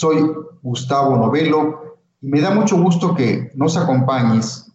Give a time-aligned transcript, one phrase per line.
[0.00, 0.32] Soy
[0.62, 4.72] Gustavo Novelo y me da mucho gusto que nos acompañes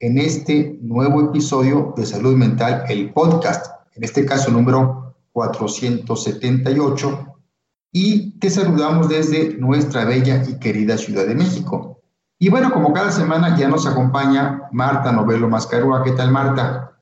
[0.00, 7.38] en este nuevo episodio de Salud Mental, el podcast, en este caso número 478,
[7.90, 12.02] y te saludamos desde nuestra bella y querida Ciudad de México.
[12.38, 16.04] Y bueno, como cada semana ya nos acompaña Marta Novelo Mascarúa.
[16.04, 16.98] ¿Qué tal, Marta?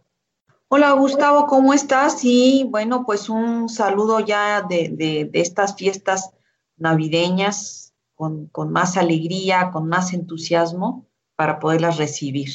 [0.68, 2.20] Hola Gustavo, ¿cómo estás?
[2.22, 6.30] Y bueno, pues un saludo ya de, estas fiestas
[6.76, 11.06] navideñas con, más alegría, con más entusiasmo
[11.36, 12.48] para poderlas recibir.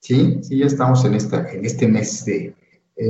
[0.00, 2.54] Sí, sí, ya estamos en, esta, en este mes de,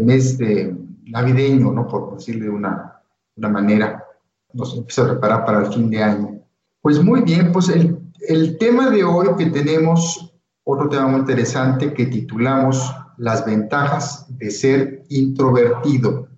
[0.02, 1.86] mes de navideño, ¿no?
[1.88, 3.00] Por decirlo de una,
[3.36, 4.04] una manera,
[4.52, 6.40] nos empieza a preparar para el fin de año.
[6.80, 7.98] Pues muy bien, pues el,
[8.28, 14.50] el tema de hoy que tenemos, otro tema muy interesante que titulamos las ventajas de
[14.50, 16.28] ser introvertido.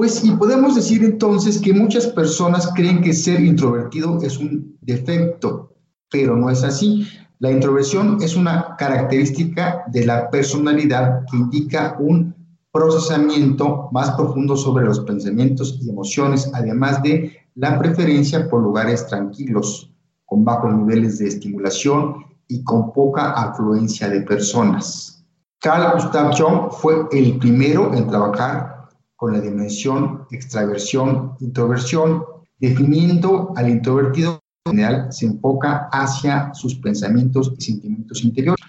[0.00, 5.74] Pues y podemos decir entonces que muchas personas creen que ser introvertido es un defecto,
[6.10, 7.06] pero no es así.
[7.38, 12.34] La introversión es una característica de la personalidad que indica un
[12.72, 19.92] procesamiento más profundo sobre los pensamientos y emociones, además de la preferencia por lugares tranquilos,
[20.24, 25.22] con bajos niveles de estimulación y con poca afluencia de personas.
[25.58, 28.79] Carl Gustav Jung fue el primero en trabajar
[29.20, 32.24] con la dimensión extraversión-introversión,
[32.58, 38.64] definiendo al introvertido en general se enfoca hacia sus pensamientos y sentimientos interiores.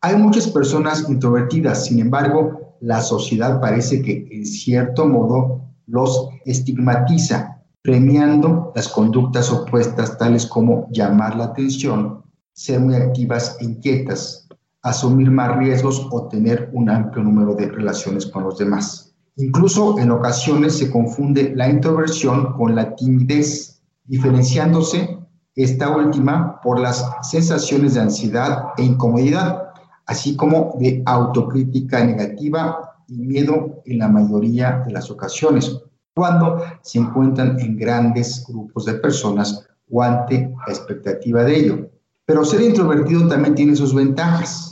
[0.00, 7.62] Hay muchas personas introvertidas, sin embargo, la sociedad parece que en cierto modo los estigmatiza,
[7.82, 12.24] premiando las conductas opuestas tales como llamar la atención,
[12.54, 14.48] ser muy activas e inquietas,
[14.80, 19.09] asumir más riesgos o tener un amplio número de relaciones con los demás.
[19.36, 25.18] Incluso en ocasiones se confunde la introversión con la timidez, diferenciándose
[25.54, 29.72] esta última por las sensaciones de ansiedad e incomodidad,
[30.06, 35.80] así como de autocrítica negativa y miedo en la mayoría de las ocasiones,
[36.14, 41.90] cuando se encuentran en grandes grupos de personas o ante la expectativa de ello.
[42.24, 44.70] Pero ser introvertido también tiene sus ventajas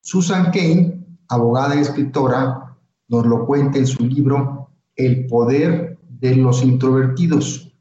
[0.00, 2.67] Susan Kane, abogada y escritora,
[3.08, 7.72] nos lo cuenta en su libro El poder de los introvertidos,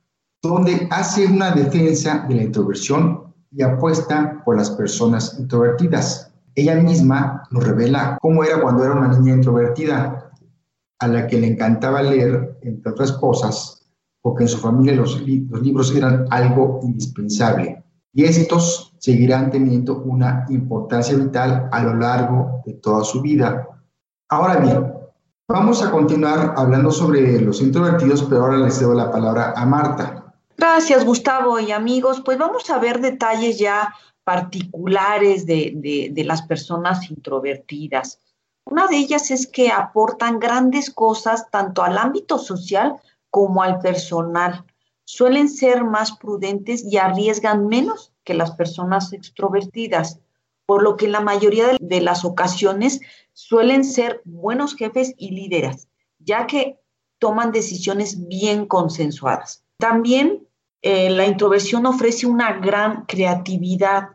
[0.41, 6.31] donde hace una defensa de la introversión y apuesta por las personas introvertidas.
[6.55, 10.31] Ella misma nos revela cómo era cuando era una niña introvertida,
[10.99, 13.87] a la que le encantaba leer, entre otras cosas,
[14.21, 17.83] porque en su familia los, los libros eran algo indispensable.
[18.13, 23.67] Y estos seguirán teniendo una importancia vital a lo largo de toda su vida.
[24.29, 24.96] Ahora bien,
[25.47, 30.33] vamos a continuar hablando sobre los introvertidos, pero ahora les cedo la palabra a Marta.
[30.57, 32.21] Gracias, Gustavo y amigos.
[32.23, 33.93] Pues vamos a ver detalles ya
[34.23, 38.19] particulares de, de las personas introvertidas.
[38.65, 42.97] Una de ellas es que aportan grandes cosas tanto al ámbito social
[43.29, 44.65] como al personal.
[45.05, 50.19] Suelen ser más prudentes y arriesgan menos que las personas extrovertidas,
[50.67, 52.99] por lo que en la mayoría de las ocasiones
[53.33, 55.87] suelen ser buenos jefes y líderes,
[56.19, 56.77] ya que
[57.19, 59.63] toman decisiones bien consensuadas.
[59.77, 60.45] También
[60.81, 64.09] eh, la introversión ofrece una gran creatividad.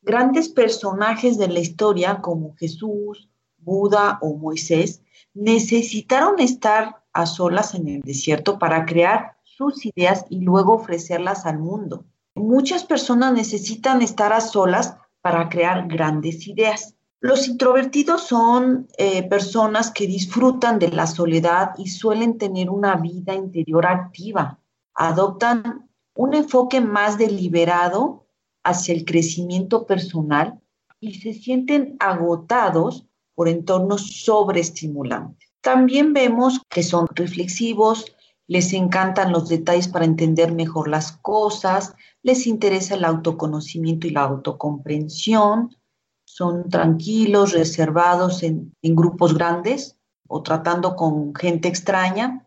[0.00, 5.02] Grandes personajes de la historia como Jesús, Buda o Moisés
[5.34, 11.58] necesitaron estar a solas en el desierto para crear sus ideas y luego ofrecerlas al
[11.58, 12.04] mundo.
[12.34, 14.96] Muchas personas necesitan estar a solas
[15.28, 16.94] para crear grandes ideas.
[17.20, 23.34] Los introvertidos son eh, personas que disfrutan de la soledad y suelen tener una vida
[23.34, 24.58] interior activa.
[24.94, 28.26] Adoptan un enfoque más deliberado
[28.64, 30.58] hacia el crecimiento personal
[30.98, 35.50] y se sienten agotados por entornos sobreestimulantes.
[35.60, 38.16] También vemos que son reflexivos,
[38.46, 44.22] les encantan los detalles para entender mejor las cosas, les interesa el autoconocimiento y la
[44.22, 45.76] autocomprensión,
[46.24, 52.46] son tranquilos, reservados en, grupos grandes o tratando con gente extraña,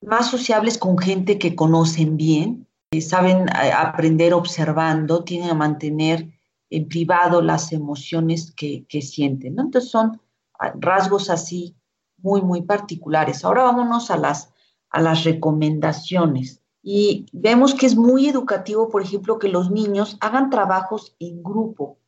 [0.00, 6.30] más sociables con gente que conocen bien, eh, saben aprender observando, tienen a mantener
[6.70, 9.58] en privado las emociones que, sienten.
[9.58, 10.20] Entonces son
[10.58, 11.76] ah, rasgos así
[12.16, 13.44] muy, muy particulares.
[13.44, 14.52] Ahora vámonos a las,
[14.90, 16.62] a las recomendaciones.
[16.82, 21.98] Y vemos que es muy educativo, por ejemplo, que los niños hagan trabajos en grupo,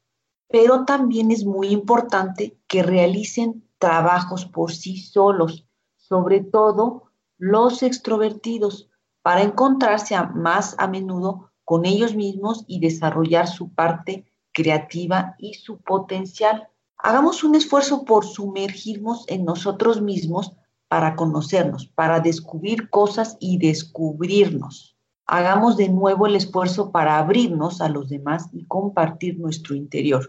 [0.49, 7.05] pero también es muy importante que realicen trabajos por sí solos, sobre todo
[7.39, 8.89] los extrovertidos,
[9.23, 15.79] para encontrarse más a menudo con ellos mismos y desarrollar su parte creativa y su
[15.79, 16.69] potencial.
[16.97, 20.53] Hagamos un esfuerzo por sumergirnos en nosotros mismos
[20.91, 24.97] para conocernos, para descubrir cosas y descubrirnos.
[25.25, 30.29] Hagamos de nuevo el esfuerzo para abrirnos a los demás y compartir nuestro interior.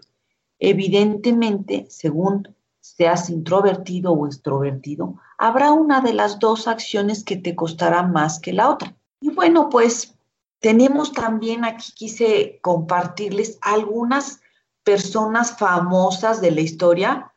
[0.59, 8.03] Evidentemente, según seas introvertido o extrovertido, habrá una de las dos acciones que te costará
[8.03, 8.95] más que la otra.
[9.19, 10.15] Y bueno, pues
[10.59, 14.41] tenemos también aquí, quise compartirles algunas
[14.83, 17.30] personas famosas de la historia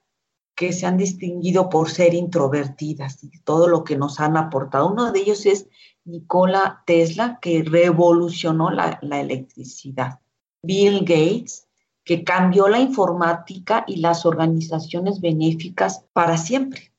[0.54, 4.90] que se han distinguido por ser introvertidas y todo lo que nos han aportado.
[4.90, 5.68] Uno de ellos es
[6.04, 10.20] Nikola Tesla, que revolucionó la, la electricidad.
[10.62, 11.66] Bill Gates,
[12.04, 16.92] que cambió la informática y las organizaciones benéficas para siempre.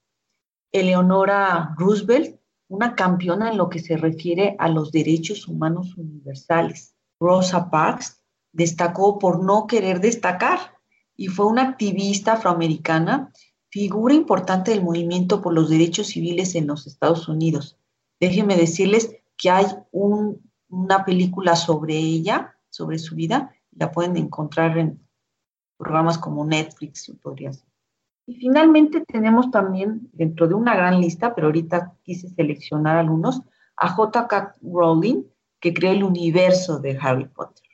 [0.72, 6.96] Eleonora Roosevelt, una campeona en lo que se refiere a los derechos humanos universales.
[7.20, 8.22] Rosa Parks
[8.52, 10.75] destacó por no querer destacar
[11.16, 13.32] y fue una activista afroamericana,
[13.70, 17.78] figura importante del movimiento por los derechos civiles en los Estados Unidos.
[18.20, 25.06] Déjenme decirles que hay una película sobre ella, sobre su vida, la pueden encontrar en
[25.78, 27.68] programas como Netflix, podría ser.
[28.28, 33.42] Y finalmente tenemos también, dentro de una gran lista, pero ahorita quise seleccionar algunos,
[33.78, 34.56] a J.K.
[34.62, 35.24] Rowling,
[35.60, 37.66] que creó el universo de Harry Potter.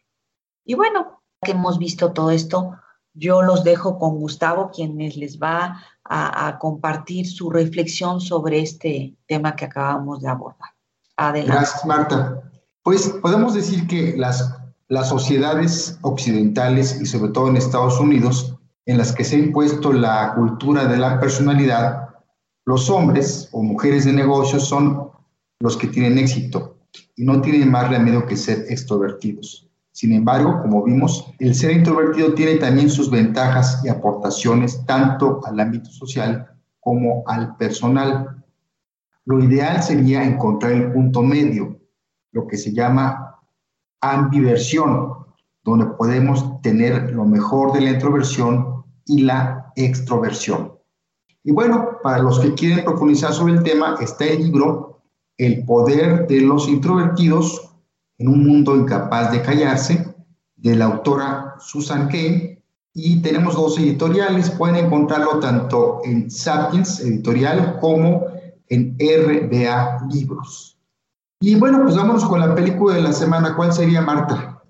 [0.66, 2.76] Y bueno, que hemos visto todo esto,
[3.14, 9.16] yo los dejo con Gustavo, quien les va a, a compartir su reflexión sobre este
[9.28, 10.70] tema que acabamos de abordar.
[11.18, 11.54] Adelante.
[11.54, 12.42] Gracias, Marta.
[12.84, 14.62] Pues podemos decir que las
[14.92, 19.94] las sociedades occidentales y sobre todo en Estados Unidos, en las que se ha impuesto
[19.94, 22.10] la cultura de la personalidad,
[22.66, 25.10] los hombres o mujeres de negocios son
[25.62, 26.76] los que tienen éxito
[27.16, 29.71] y no tienen más remedio que ser extrovertidos.
[29.92, 35.60] Sin embargo, como vimos, el ser introvertido tiene también sus ventajas y aportaciones tanto al
[35.60, 36.48] ámbito social
[36.80, 38.44] como al personal.
[39.26, 41.80] Lo ideal sería encontrar el punto medio,
[42.32, 43.38] lo que se llama
[44.00, 45.14] ambiversión,
[45.64, 50.74] donde podemos tener lo mejor de la introversión y la extroversión.
[51.44, 55.02] Y bueno, para los que quieren profundizar sobre el tema, está el libro
[55.38, 57.71] El poder de los introvertidos
[58.22, 60.16] en un mundo incapaz de callarse,
[60.56, 62.64] de la autora Susan Kane.
[62.94, 68.28] Y tenemos dos editoriales, pueden encontrarlo tanto en Sapiens Editorial como
[68.68, 70.78] en RBA Libros.
[71.40, 73.56] Y bueno, pues vámonos con la película de la semana.
[73.56, 74.62] ¿Cuál sería, Marta?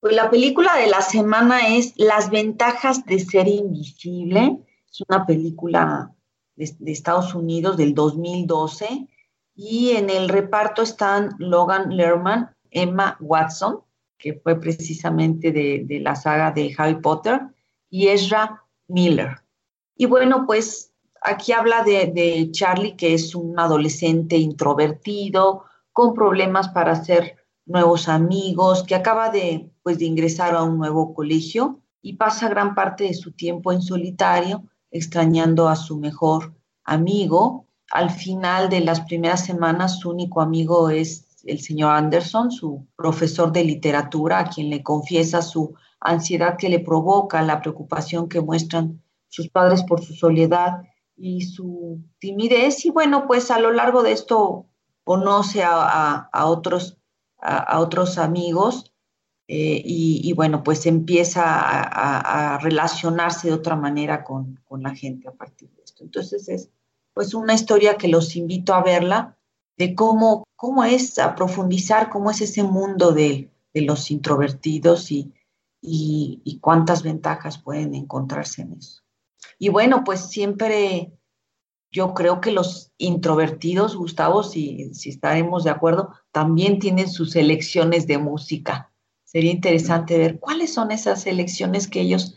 [0.00, 4.60] Pues la película de la semana es Las ventajas de ser invisible.
[4.90, 6.14] Es una película
[6.56, 9.08] de, Estados Unidos del 2012
[9.56, 13.80] y en el reparto están Logan Lerman, Emma Watson,
[14.18, 17.40] que fue precisamente de, la saga de Harry Potter,
[17.88, 19.42] y Ezra Miller.
[19.96, 20.92] Y bueno, pues
[21.22, 28.08] aquí habla de, de Charlie, que es un adolescente introvertido, con problemas para hacer nuevos
[28.08, 33.04] amigos, que acaba de, pues, de ingresar a un nuevo colegio y pasa gran parte
[33.04, 36.54] de su tiempo en solitario, extrañando a su mejor
[36.84, 37.66] amigo.
[37.90, 43.52] Al final de las primeras semanas, su único amigo es el señor Anderson, su profesor
[43.52, 49.02] de literatura, a quien le confiesa su ansiedad que le provoca, la preocupación que muestran
[49.28, 50.82] sus padres por su soledad
[51.16, 52.84] y su timidez.
[52.84, 54.66] Y bueno, pues a lo largo de esto
[55.02, 56.98] conoce a, otros,
[57.38, 58.92] a, otros amigos
[59.48, 65.70] eh, y, bueno, pues empieza a, relacionarse de otra manera con, la gente a partir
[65.70, 66.04] de esto.
[66.04, 66.70] Entonces es
[67.12, 69.38] pues una historia que los invito a verla
[69.76, 75.32] de cómo, cómo es a profundizar, cómo es ese mundo de, los introvertidos y,
[75.80, 79.02] y, cuántas ventajas pueden encontrarse en eso.
[79.58, 81.12] Y bueno, pues siempre
[81.90, 88.06] yo creo que los introvertidos, Gustavo, si, si estaremos de acuerdo, también tienen sus selecciones
[88.06, 88.92] de música.
[89.24, 92.36] Sería interesante ver cuáles son esas selecciones que ellos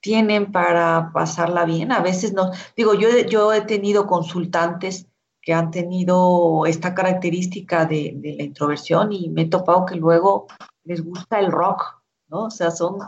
[0.00, 1.92] tienen para pasarla bien.
[1.92, 5.07] A veces no, digo, yo, yo he tenido consultantes
[5.48, 10.46] que han tenido esta característica de, de, la introversión y me he topado que luego
[10.84, 12.44] les gusta el rock, ¿no?
[12.44, 12.98] O sea, son,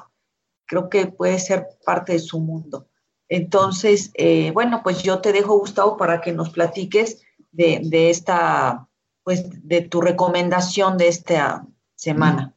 [0.64, 2.86] creo que puede ser parte de su mundo.
[3.28, 7.20] Entonces, eh, bueno, pues yo te dejo, Gustavo, para que nos platiques
[7.52, 8.88] de, esta,
[9.22, 12.54] pues de tu recomendación de esta semana.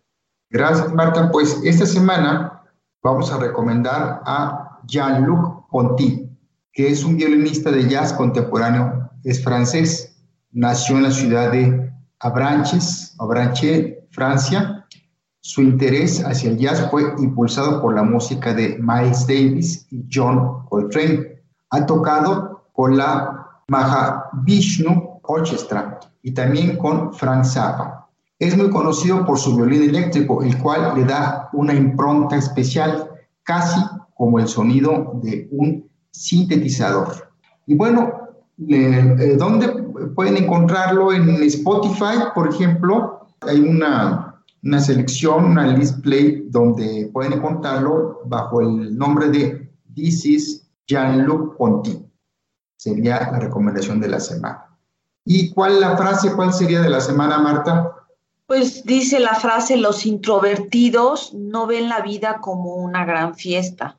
[0.49, 1.29] Gracias, Marta.
[1.29, 2.63] Pues esta semana
[3.03, 6.29] vamos a recomendar a Jean-Luc Ponty,
[6.71, 10.15] que es un violinista de jazz contemporáneo, es francés,
[10.51, 14.85] nació en la ciudad de Abranches, Abranches, Francia,
[15.45, 20.65] Su interés hacia el jazz fue impulsado por la música de Miles Davis y John
[20.69, 21.43] Coltrane.
[21.71, 28.09] Ha tocado con la Mahavishnu Orchestra y también con Frank Zappa.
[28.39, 33.09] Es muy conocido por su violín eléctrico, el cual le da una impronta especial,
[33.43, 33.81] casi
[34.15, 37.33] como el sonido de un sintetizador.
[37.65, 38.22] Y bueno,
[38.69, 39.69] eh, ¿dónde
[40.15, 41.11] pueden encontrarlo?
[41.13, 46.05] En Spotify, por ejemplo, hay una, una selección, una list
[46.45, 52.05] donde pueden encontrarlo bajo el nombre de This is Jean-Luc Ponty.
[52.77, 54.65] Sería la recomendación de la semana.
[55.25, 56.33] ¿Y cuál la frase?
[56.33, 57.95] ¿Cuál sería de la semana, Marta?
[58.45, 63.97] Pues dice la frase, los introvertidos no ven la vida como una gran fiesta.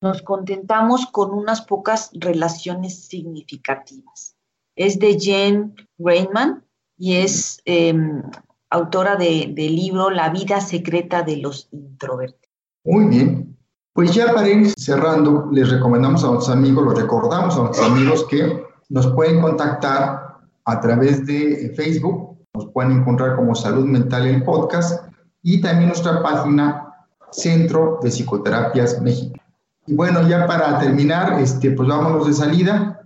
[0.00, 4.36] Nos contentamos con unas pocas relaciones significativas.
[4.76, 6.64] Es de Jen Rainman
[6.98, 8.22] y es em,
[8.70, 12.52] autora del libro La vida secreta de los introvertidos.
[12.84, 13.56] Muy bien.
[13.94, 18.26] Pues ya para ir cerrando, les recomendamos a nuestros amigos, los recordamos a nuestros amigos
[18.28, 20.36] que nos pueden contactar
[20.66, 25.08] a través de Facebook, nos pueden encontrar como Salud Mental el podcast
[25.42, 29.40] y también nuestra página Centro de Psicoterapias México.
[29.86, 33.00] Y bueno, ya para terminar, este, pues vámonos de salida.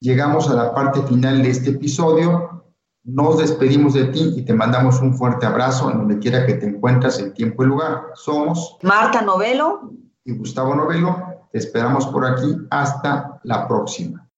[0.00, 2.64] Llegamos a la parte final de este episodio.
[3.04, 6.66] Nos despedimos de ti y te mandamos un fuerte abrazo en donde quiera que te
[6.66, 8.02] encuentres en tiempo y lugar.
[8.14, 9.90] Somos Marta Novelo
[10.24, 11.16] y Gustavo Novelo.
[11.52, 12.56] Te esperamos por aquí.
[12.70, 14.29] Hasta la próxima.